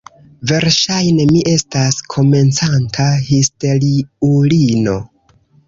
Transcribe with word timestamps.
Verŝajne, 0.51 1.27
mi 1.31 1.43
estas 1.51 1.99
komencanta 2.15 3.07
histeriulino. 3.29 4.99